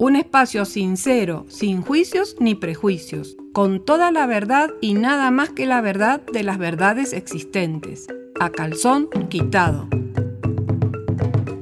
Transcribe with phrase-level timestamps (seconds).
[0.00, 5.66] Un espacio sincero, sin juicios ni prejuicios, con toda la verdad y nada más que
[5.66, 8.06] la verdad de las verdades existentes.
[8.38, 9.88] A calzón quitado.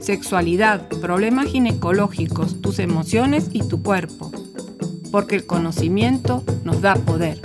[0.00, 4.30] Sexualidad, problemas ginecológicos, tus emociones y tu cuerpo.
[5.10, 7.40] Porque el conocimiento nos da poder.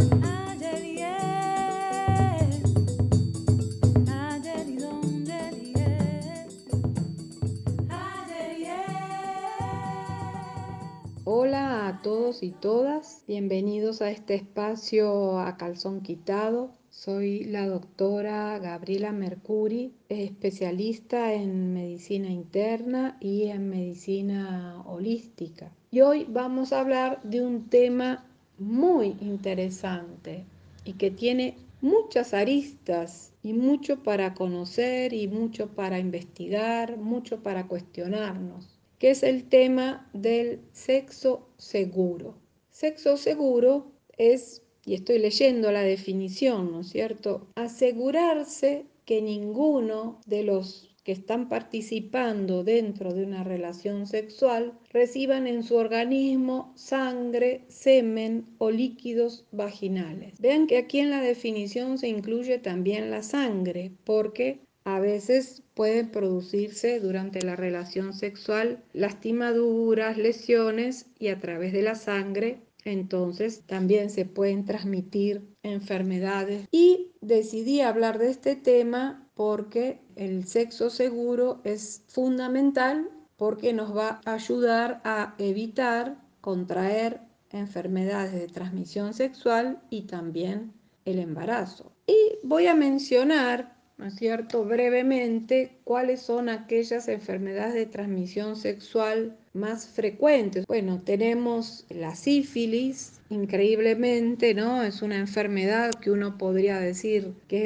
[12.42, 16.72] Y todas, bienvenidos a este espacio a calzón quitado.
[16.90, 25.72] Soy la doctora Gabriela Mercuri, especialista en medicina interna y en medicina holística.
[25.92, 28.26] Y hoy vamos a hablar de un tema
[28.58, 30.44] muy interesante
[30.84, 37.68] y que tiene muchas aristas y mucho para conocer y mucho para investigar, mucho para
[37.68, 38.71] cuestionarnos
[39.02, 42.38] que es el tema del sexo seguro.
[42.70, 50.44] Sexo seguro es, y estoy leyendo la definición, ¿no es cierto?, asegurarse que ninguno de
[50.44, 58.46] los que están participando dentro de una relación sexual reciban en su organismo sangre, semen
[58.60, 60.40] o líquidos vaginales.
[60.40, 66.10] Vean que aquí en la definición se incluye también la sangre, porque a veces pueden
[66.10, 74.10] producirse durante la relación sexual lastimaduras, lesiones y a través de la sangre entonces también
[74.10, 76.68] se pueden transmitir enfermedades.
[76.72, 84.22] Y decidí hablar de este tema porque el sexo seguro es fundamental porque nos va
[84.26, 90.74] a ayudar a evitar contraer enfermedades de transmisión sexual y también
[91.06, 91.92] el embarazo.
[92.08, 99.38] Y voy a mencionar ¿no es cierto?, brevemente cuáles son aquellas enfermedades de transmisión sexual
[99.54, 100.66] más frecuentes.
[100.66, 104.82] Bueno, tenemos la sífilis, increíblemente, ¿no?
[104.82, 107.58] Es una enfermedad que uno podría decir que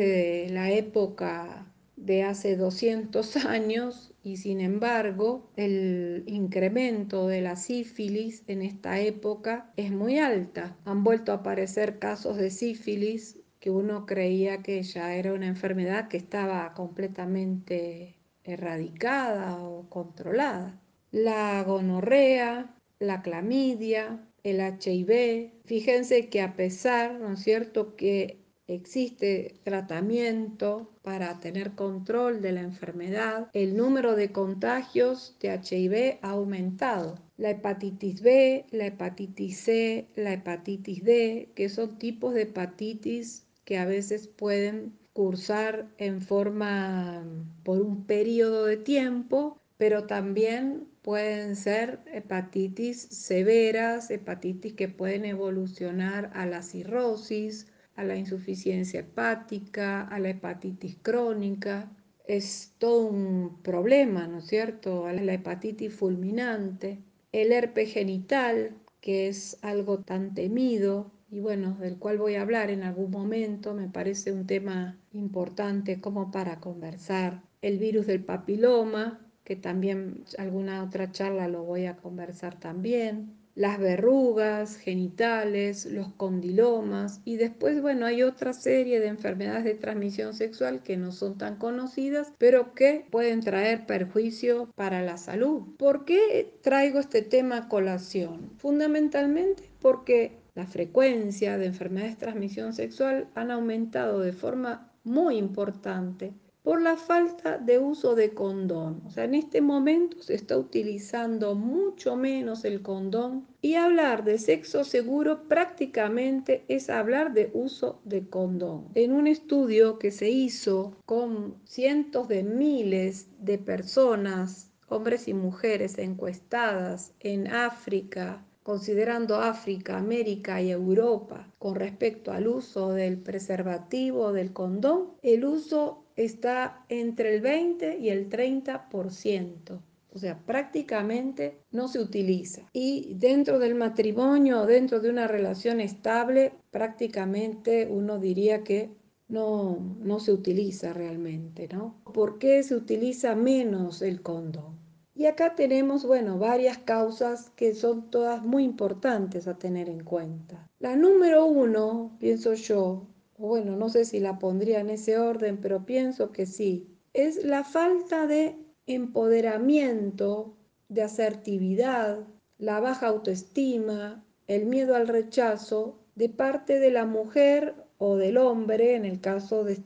[0.44, 7.56] es de la época de hace 200 años y sin embargo el incremento de la
[7.56, 10.76] sífilis en esta época es muy alta.
[10.84, 16.08] Han vuelto a aparecer casos de sífilis que uno creía que ya era una enfermedad
[16.08, 20.80] que estaba completamente erradicada o controlada.
[21.10, 25.52] La gonorrea, la clamidia, el HIV.
[25.66, 32.62] Fíjense que a pesar, ¿no es cierto?, que existe tratamiento para tener control de la
[32.62, 37.18] enfermedad, el número de contagios de HIV ha aumentado.
[37.38, 43.78] La hepatitis B, la hepatitis C, la hepatitis D, que son tipos de hepatitis que
[43.78, 47.24] a veces pueden cursar en forma
[47.64, 56.32] por un periodo de tiempo, pero también pueden ser hepatitis severas, hepatitis que pueden evolucionar
[56.34, 61.92] a la cirrosis, a la insuficiencia hepática, a la hepatitis crónica.
[62.28, 65.08] Es todo un problema, ¿no es cierto?
[65.12, 67.00] La hepatitis fulminante,
[67.32, 72.70] el herpes genital, que es algo tan temido, y bueno, del cual voy a hablar
[72.70, 77.42] en algún momento, me parece un tema importante como para conversar.
[77.62, 83.34] El virus del papiloma, que también alguna otra charla lo voy a conversar también.
[83.54, 90.34] Las verrugas genitales, los condilomas y después, bueno, hay otra serie de enfermedades de transmisión
[90.34, 95.64] sexual que no son tan conocidas, pero que pueden traer perjuicio para la salud.
[95.78, 98.52] ¿Por qué traigo este tema a colación?
[98.58, 106.34] Fundamentalmente porque la frecuencia de enfermedades de transmisión sexual han aumentado de forma muy importante
[106.66, 109.04] por la falta de uso de condón.
[109.06, 114.40] O sea, en este momento se está utilizando mucho menos el condón y hablar de
[114.40, 118.88] sexo seguro prácticamente es hablar de uso de condón.
[118.96, 126.00] En un estudio que se hizo con cientos de miles de personas, hombres y mujeres
[126.00, 134.54] encuestadas en África, considerando África, América y Europa con respecto al uso del preservativo, del
[134.54, 139.80] condón, el uso está entre el 20 y el 30%.
[140.12, 142.64] O sea, prácticamente no se utiliza.
[142.74, 148.90] Y dentro del matrimonio, dentro de una relación estable, prácticamente uno diría que
[149.28, 152.02] no, no se utiliza realmente, ¿no?
[152.12, 154.85] ¿Por qué se utiliza menos el condón?
[155.18, 160.70] Y acá tenemos, bueno, varias causas que son todas muy importantes a tener en cuenta.
[160.80, 163.08] La número uno, pienso yo,
[163.38, 167.64] bueno, no sé si la pondría en ese orden, pero pienso que sí, es la
[167.64, 168.58] falta de
[168.88, 170.58] empoderamiento,
[170.90, 172.28] de asertividad,
[172.58, 178.96] la baja autoestima, el miedo al rechazo de parte de la mujer o del hombre,
[178.96, 179.82] en el caso de,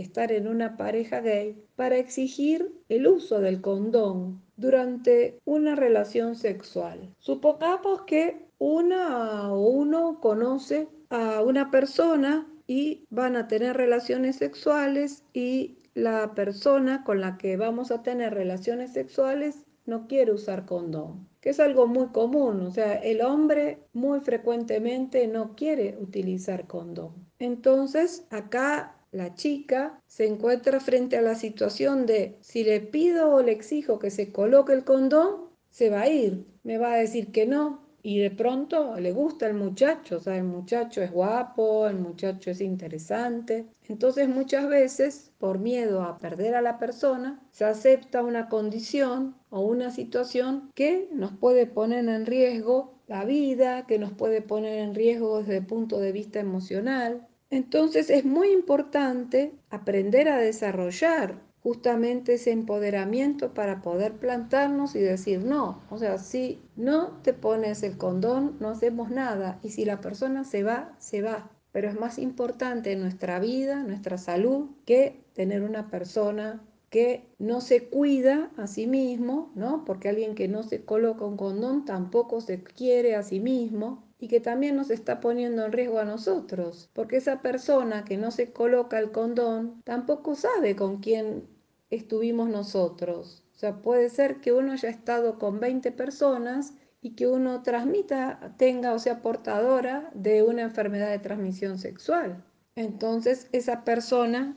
[0.00, 7.14] estar en una pareja gay, para exigir el uso del condón durante una relación sexual.
[7.18, 15.24] Supongamos que una o uno conoce a una persona y van a tener relaciones sexuales
[15.32, 21.26] y la persona con la que vamos a tener relaciones sexuales no quiere usar condón,
[21.40, 27.12] que es algo muy común, o sea, el hombre muy frecuentemente no quiere utilizar condón.
[27.38, 33.42] Entonces, acá la chica se encuentra frente a la situación de si le pido o
[33.42, 37.32] le exijo que se coloque el condón, se va a ir, me va a decir
[37.32, 41.86] que no, y de pronto le gusta el muchacho, o sea, el muchacho es guapo,
[41.86, 43.66] el muchacho es interesante.
[43.88, 49.60] Entonces muchas veces, por miedo a perder a la persona, se acepta una condición o
[49.60, 54.94] una situación que nos puede poner en riesgo la vida, que nos puede poner en
[54.94, 57.26] riesgo desde el punto de vista emocional.
[57.50, 65.44] Entonces es muy importante aprender a desarrollar justamente ese empoderamiento para poder plantarnos y decir
[65.44, 65.82] no.
[65.90, 69.58] O sea, si no te pones el condón, no hacemos nada.
[69.62, 71.50] Y si la persona se va, se va.
[71.72, 77.88] Pero es más importante nuestra vida, nuestra salud, que tener una persona que no se
[77.88, 79.84] cuida a sí mismo, ¿no?
[79.84, 84.28] Porque alguien que no se coloca un condón tampoco se quiere a sí mismo y
[84.28, 88.52] que también nos está poniendo en riesgo a nosotros, porque esa persona que no se
[88.52, 91.48] coloca el condón tampoco sabe con quién
[91.88, 93.42] estuvimos nosotros.
[93.56, 98.54] O sea, puede ser que uno haya estado con 20 personas y que uno transmita,
[98.58, 102.44] tenga o sea portadora de una enfermedad de transmisión sexual.
[102.76, 104.54] Entonces, esa persona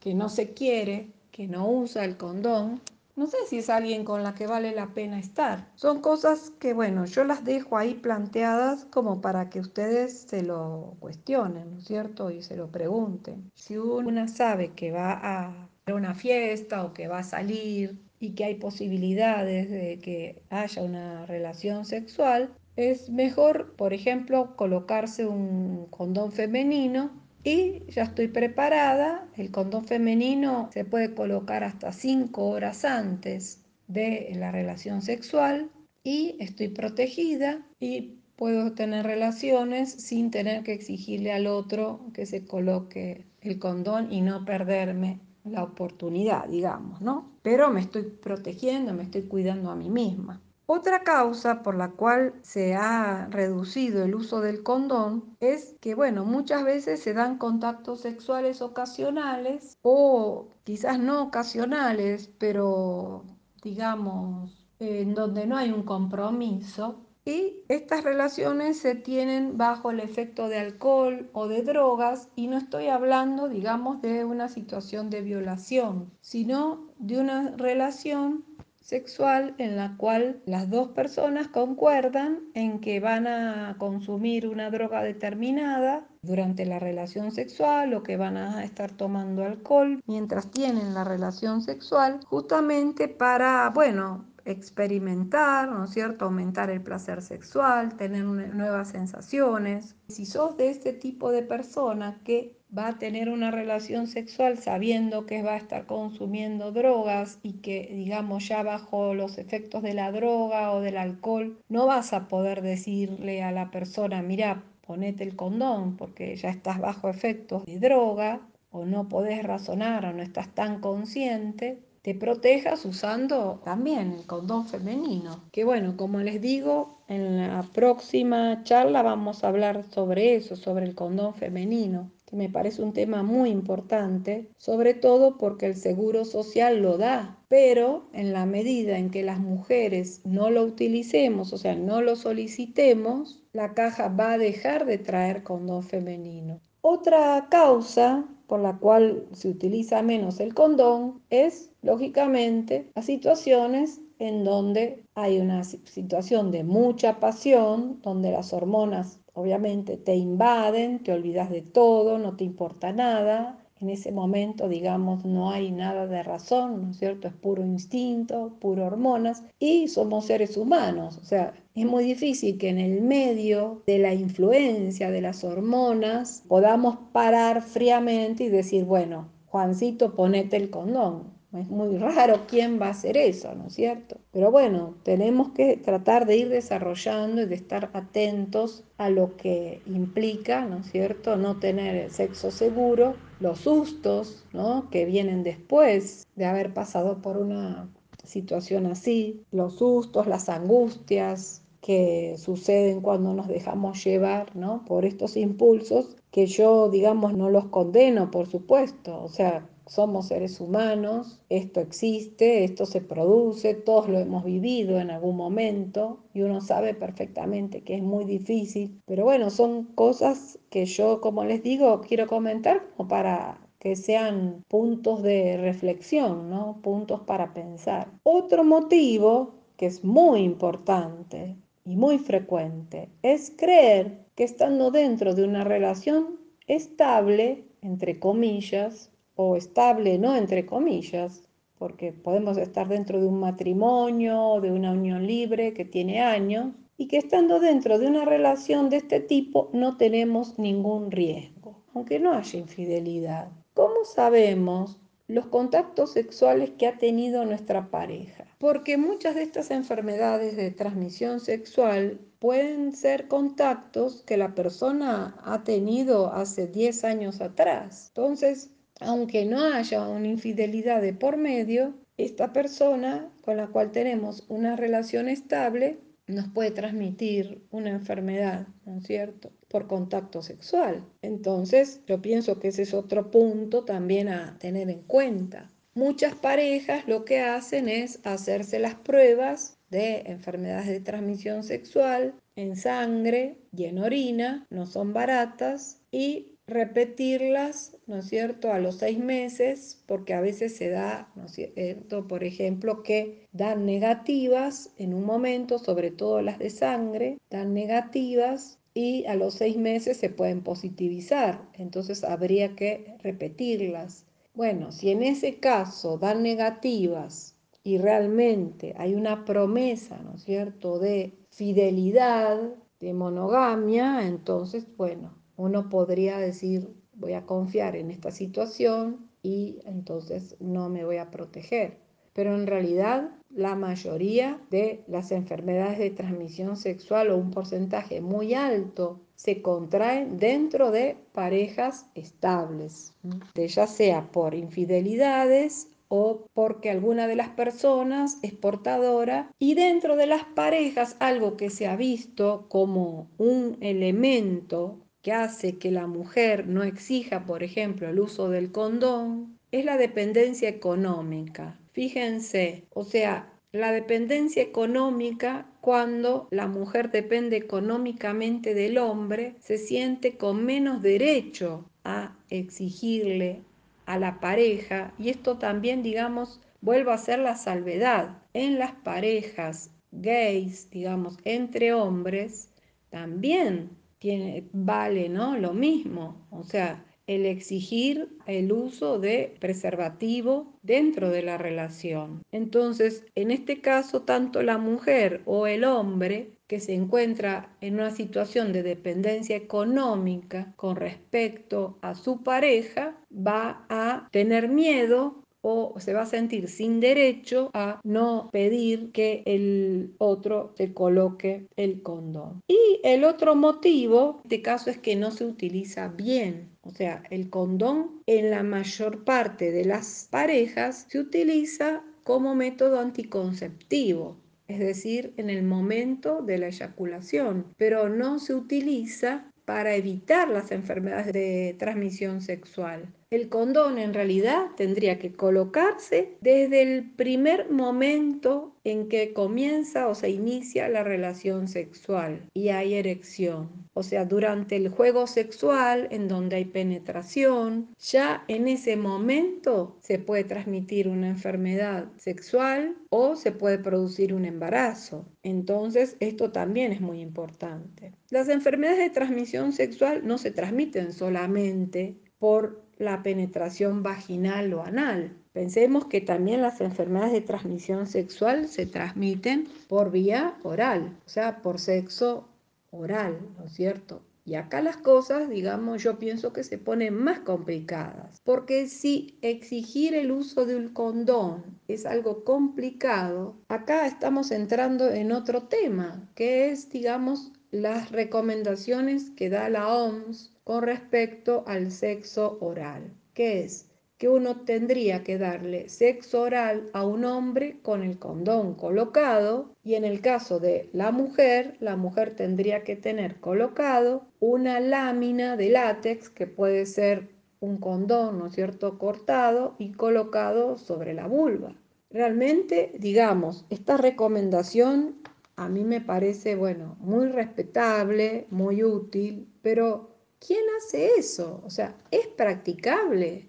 [0.00, 2.80] que no se quiere, que no usa el condón,
[3.18, 5.68] no sé si es alguien con la que vale la pena estar.
[5.74, 10.94] Son cosas que, bueno, yo las dejo ahí planteadas como para que ustedes se lo
[11.00, 12.30] cuestionen, ¿no es cierto?
[12.30, 13.50] Y se lo pregunten.
[13.54, 18.44] Si una sabe que va a una fiesta o que va a salir y que
[18.44, 26.30] hay posibilidades de que haya una relación sexual, es mejor, por ejemplo, colocarse un condón
[26.30, 27.10] femenino
[27.44, 29.28] y ya estoy preparada.
[29.36, 35.70] El condón femenino se puede colocar hasta 5 horas antes de la relación sexual
[36.04, 42.44] y estoy protegida y puedo tener relaciones sin tener que exigirle al otro que se
[42.44, 47.32] coloque el condón y no perderme la oportunidad, digamos, ¿no?
[47.42, 50.40] Pero me estoy protegiendo, me estoy cuidando a mí misma.
[50.70, 56.26] Otra causa por la cual se ha reducido el uso del condón es que, bueno,
[56.26, 63.24] muchas veces se dan contactos sexuales ocasionales o quizás no ocasionales, pero
[63.62, 67.00] digamos, en donde no hay un compromiso.
[67.24, 72.58] Y estas relaciones se tienen bajo el efecto de alcohol o de drogas y no
[72.58, 78.44] estoy hablando, digamos, de una situación de violación, sino de una relación
[78.88, 85.02] sexual en la cual las dos personas concuerdan en que van a consumir una droga
[85.02, 91.04] determinada durante la relación sexual o que van a estar tomando alcohol mientras tienen la
[91.04, 96.24] relación sexual justamente para, bueno, experimentar, ¿no es cierto?
[96.24, 99.96] Aumentar el placer sexual, tener nuevas sensaciones.
[100.08, 105.26] Si sos de este tipo de persona que va a tener una relación sexual sabiendo
[105.26, 110.12] que va a estar consumiendo drogas y que, digamos, ya bajo los efectos de la
[110.12, 115.36] droga o del alcohol, no vas a poder decirle a la persona, mira, ponete el
[115.36, 120.54] condón porque ya estás bajo efectos de droga o no podés razonar o no estás
[120.54, 125.44] tan consciente, te protejas usando también el condón femenino.
[125.52, 130.84] Que bueno, como les digo, en la próxima charla vamos a hablar sobre eso, sobre
[130.86, 136.26] el condón femenino que me parece un tema muy importante, sobre todo porque el seguro
[136.26, 141.56] social lo da, pero en la medida en que las mujeres no lo utilicemos, o
[141.56, 146.60] sea, no lo solicitemos, la caja va a dejar de traer condón femenino.
[146.82, 154.44] Otra causa por la cual se utiliza menos el condón es, lógicamente, las situaciones en
[154.44, 161.50] donde hay una situación de mucha pasión, donde las hormonas obviamente te invaden, te olvidas
[161.50, 163.64] de todo, no te importa nada.
[163.80, 167.28] En ese momento, digamos, no hay nada de razón, ¿no es cierto?
[167.28, 171.18] Es puro instinto, puro hormonas y somos seres humanos.
[171.22, 176.42] O sea, es muy difícil que en el medio de la influencia de las hormonas
[176.48, 181.37] podamos parar fríamente y decir, bueno, Juancito, ponete el condón.
[181.54, 184.18] Es muy raro quién va a hacer eso, ¿no es cierto?
[184.32, 189.80] Pero bueno, tenemos que tratar de ir desarrollando y de estar atentos a lo que
[189.86, 196.26] implica, ¿no es cierto?, no tener el sexo seguro, los sustos, ¿no?, que vienen después
[196.36, 197.88] de haber pasado por una
[198.24, 205.34] situación así, los sustos, las angustias que suceden cuando nos dejamos llevar, ¿no?, por estos
[205.38, 211.80] impulsos que yo, digamos, no los condeno, por supuesto, o sea, somos seres humanos, esto
[211.80, 217.82] existe, esto se produce, todos lo hemos vivido en algún momento y uno sabe perfectamente
[217.82, 222.86] que es muy difícil, pero bueno, son cosas que yo, como les digo, quiero comentar
[222.96, 226.80] como para que sean puntos de reflexión, ¿no?
[226.82, 228.10] Puntos para pensar.
[228.24, 235.44] Otro motivo que es muy importante y muy frecuente es creer que estando dentro de
[235.44, 241.44] una relación estable, entre comillas, o estable, no entre comillas,
[241.78, 247.06] porque podemos estar dentro de un matrimonio, de una unión libre que tiene años, y
[247.06, 252.32] que estando dentro de una relación de este tipo no tenemos ningún riesgo, aunque no
[252.32, 253.48] haya infidelidad.
[253.74, 258.44] ¿Cómo sabemos los contactos sexuales que ha tenido nuestra pareja?
[258.58, 265.62] Porque muchas de estas enfermedades de transmisión sexual pueden ser contactos que la persona ha
[265.62, 268.10] tenido hace 10 años atrás.
[268.16, 274.44] Entonces, aunque no haya una infidelidad de por medio, esta persona con la cual tenemos
[274.48, 279.50] una relación estable nos puede transmitir una enfermedad, ¿no es cierto?
[279.68, 281.04] Por contacto sexual.
[281.22, 285.70] Entonces, yo pienso que ese es otro punto también a tener en cuenta.
[285.94, 292.76] Muchas parejas lo que hacen es hacerse las pruebas de enfermedades de transmisión sexual en
[292.76, 299.18] sangre y en orina, no son baratas y repetirlas, ¿no es cierto?, a los seis
[299.18, 305.14] meses, porque a veces se da, ¿no es cierto?, por ejemplo, que dan negativas en
[305.14, 310.30] un momento, sobre todo las de sangre, dan negativas y a los seis meses se
[310.30, 314.26] pueden positivizar, entonces habría que repetirlas.
[314.54, 320.98] Bueno, si en ese caso dan negativas y realmente hay una promesa, ¿no es cierto?,
[320.98, 322.58] de fidelidad,
[323.00, 330.56] de monogamia, entonces, bueno, uno podría decir, voy a confiar en esta situación y entonces
[330.60, 331.98] no me voy a proteger.
[332.32, 338.54] Pero en realidad la mayoría de las enfermedades de transmisión sexual o un porcentaje muy
[338.54, 343.14] alto se contraen dentro de parejas estables,
[343.54, 350.26] ya sea por infidelidades o porque alguna de las personas es portadora y dentro de
[350.26, 356.66] las parejas algo que se ha visto como un elemento que hace que la mujer
[356.66, 361.78] no exija, por ejemplo, el uso del condón, es la dependencia económica.
[361.92, 370.38] Fíjense, o sea, la dependencia económica, cuando la mujer depende económicamente del hombre, se siente
[370.38, 373.62] con menos derecho a exigirle
[374.06, 378.42] a la pareja y esto también, digamos, vuelve a ser la salvedad.
[378.54, 382.70] En las parejas gays, digamos, entre hombres,
[383.10, 385.56] también tiene, vale ¿no?
[385.56, 386.46] lo mismo.
[386.50, 392.42] O sea, el exigir el uso de preservativo dentro de la relación.
[392.50, 398.10] Entonces, en este caso, tanto la mujer o el hombre que se encuentra en una
[398.10, 406.14] situación de dependencia económica con respecto a su pareja, va a tener miedo o se
[406.14, 412.60] va a sentir sin derecho a no pedir que el otro se coloque el condón.
[412.68, 416.70] Y el otro motivo de caso es que no se utiliza bien.
[416.82, 423.00] O sea, el condón en la mayor parte de las parejas se utiliza como método
[423.00, 424.36] anticonceptivo
[424.68, 430.70] es decir, en el momento de la eyaculación, pero no se utiliza para evitar las
[430.72, 433.14] enfermedades de transmisión sexual.
[433.30, 440.14] El condón en realidad tendría que colocarse desde el primer momento en que comienza o
[440.14, 443.68] se inicia la relación sexual y hay erección.
[443.92, 450.18] O sea, durante el juego sexual en donde hay penetración, ya en ese momento se
[450.18, 455.26] puede transmitir una enfermedad sexual o se puede producir un embarazo.
[455.42, 458.12] Entonces, esto también es muy importante.
[458.30, 465.36] Las enfermedades de transmisión sexual no se transmiten solamente por la penetración vaginal o anal.
[465.52, 471.62] Pensemos que también las enfermedades de transmisión sexual se transmiten por vía oral, o sea,
[471.62, 472.48] por sexo
[472.90, 474.22] oral, ¿no es cierto?
[474.44, 480.14] Y acá las cosas, digamos, yo pienso que se ponen más complicadas, porque si exigir
[480.14, 486.70] el uso de un condón es algo complicado, acá estamos entrando en otro tema, que
[486.70, 493.88] es, digamos, las recomendaciones que da la OMS con respecto al sexo oral, que es
[494.18, 499.94] que uno tendría que darle sexo oral a un hombre con el condón colocado y
[499.94, 505.70] en el caso de la mujer, la mujer tendría que tener colocado una lámina de
[505.70, 507.28] látex que puede ser
[507.60, 511.74] un condón, ¿no es cierto?, cortado y colocado sobre la vulva.
[512.10, 515.16] Realmente, digamos, esta recomendación
[515.58, 521.62] a mí me parece, bueno, muy respetable, muy útil, pero ¿quién hace eso?
[521.64, 523.48] O sea, ¿es practicable?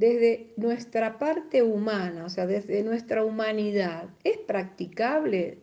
[0.00, 5.58] desde nuestra parte humana, o sea, desde nuestra humanidad, ¿es practicable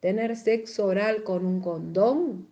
[0.00, 2.48] tener sexo oral con un condón?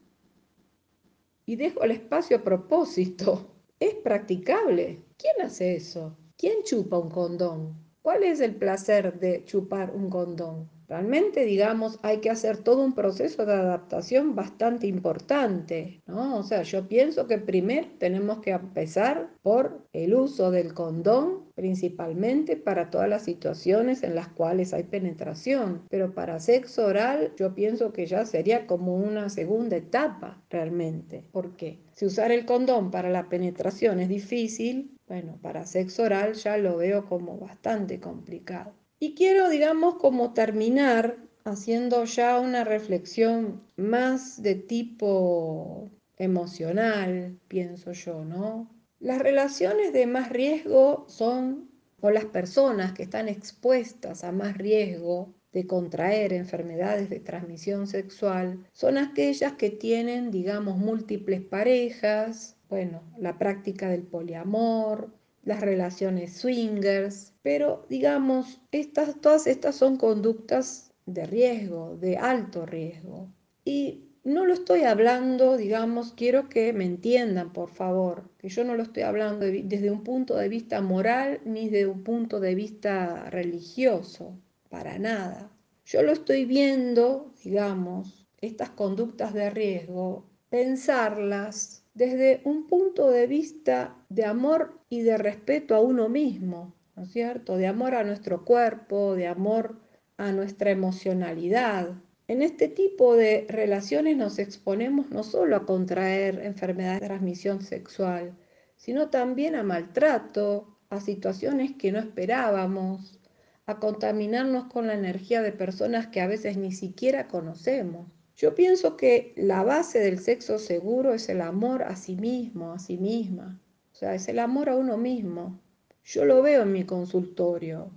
[1.47, 3.55] Y dejo el espacio a propósito.
[3.81, 5.03] ¿Es practicable?
[5.17, 6.15] ¿Quién hace eso?
[6.37, 7.75] ¿Quién chupa un condón?
[8.03, 10.69] ¿Cuál es el placer de chupar un condón?
[10.91, 16.37] Realmente, digamos, hay que hacer todo un proceso de adaptación bastante importante, ¿no?
[16.37, 22.57] O sea, yo pienso que primero tenemos que empezar por el uso del condón, principalmente
[22.57, 27.93] para todas las situaciones en las cuales hay penetración, pero para sexo oral yo pienso
[27.93, 31.23] que ya sería como una segunda etapa realmente.
[31.31, 31.79] ¿Por qué?
[31.93, 36.79] Si usar el condón para la penetración es difícil, bueno, para sexo oral ya lo
[36.79, 38.73] veo como bastante complicado.
[39.03, 45.89] Y quiero, digamos, como terminar haciendo ya una reflexión más de tipo
[46.19, 48.71] emocional, pienso yo, ¿no?
[48.99, 51.71] Las relaciones de más riesgo son,
[52.03, 58.67] o las personas que están expuestas a más riesgo de contraer enfermedades de transmisión sexual,
[58.73, 65.11] son aquellas que tienen, digamos, múltiples parejas, bueno, la práctica del poliamor,
[65.43, 73.33] las relaciones swingers, pero digamos, estas, todas estas son conductas de riesgo, de alto riesgo.
[73.65, 78.75] Y no lo estoy hablando, digamos, quiero que me entiendan, por favor, que yo no
[78.75, 83.31] lo estoy hablando desde un punto de vista moral ni desde un punto de vista
[83.31, 84.39] religioso,
[84.69, 85.51] para nada.
[85.85, 93.97] Yo lo estoy viendo, digamos, estas conductas de riesgo, pensarlas desde un punto de vista
[94.09, 97.57] de amor y de respeto a uno mismo, ¿no es cierto?
[97.57, 99.81] De amor a nuestro cuerpo, de amor
[100.17, 101.95] a nuestra emocionalidad.
[102.29, 108.37] En este tipo de relaciones nos exponemos no solo a contraer enfermedades de transmisión sexual,
[108.77, 113.19] sino también a maltrato, a situaciones que no esperábamos,
[113.67, 118.09] a contaminarnos con la energía de personas que a veces ni siquiera conocemos.
[118.41, 122.79] Yo pienso que la base del sexo seguro es el amor a sí mismo, a
[122.79, 123.61] sí misma.
[123.93, 125.61] O sea, es el amor a uno mismo.
[126.05, 127.91] Yo lo veo en mi consultorio.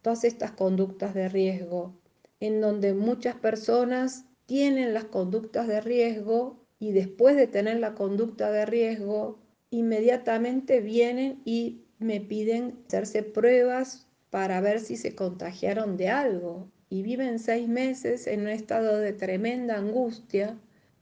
[0.00, 2.00] Todas estas conductas de riesgo,
[2.40, 8.50] en donde muchas personas tienen las conductas de riesgo y después de tener la conducta
[8.50, 16.08] de riesgo, inmediatamente vienen y me piden hacerse pruebas para ver si se contagiaron de
[16.08, 20.58] algo y viven seis meses en un estado de tremenda angustia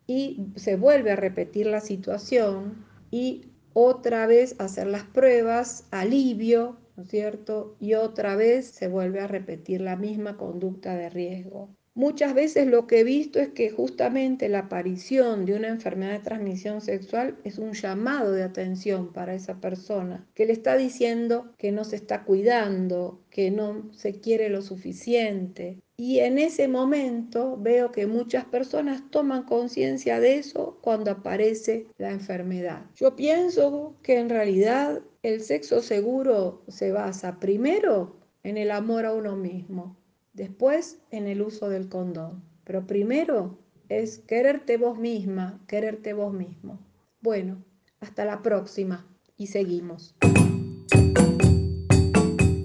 [0.07, 7.03] y se vuelve a repetir la situación y otra vez hacer las pruebas, alivio, ¿no
[7.03, 7.77] es cierto?
[7.81, 11.75] Y otra vez se vuelve a repetir la misma conducta de riesgo.
[11.97, 16.19] Muchas veces lo que he visto es que justamente la aparición de una enfermedad de
[16.19, 21.71] transmisión sexual es un llamado de atención para esa persona, que le está diciendo que
[21.71, 25.79] no se está cuidando, que no se quiere lo suficiente.
[25.97, 32.11] Y en ese momento veo que muchas personas toman conciencia de eso cuando aparece la
[32.11, 32.87] enfermedad.
[32.97, 39.15] Yo pienso que en realidad el sexo seguro se basa primero en el amor a
[39.15, 39.97] uno mismo
[40.35, 42.43] después en el uso del condón.
[42.65, 46.79] Pero primero es quererte vos misma, quererte vos mismo.
[47.21, 47.65] Bueno,
[48.01, 50.15] hasta la próxima y seguimos.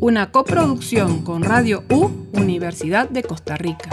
[0.01, 3.89] Una coproducción con Radio U, Universidad de Costa Rica.